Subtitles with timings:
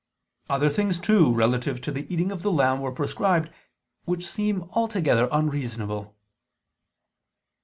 [0.49, 3.51] Other things too relative to the eating of the lamb were prescribed,
[4.05, 6.15] which seem altogether unreasonable.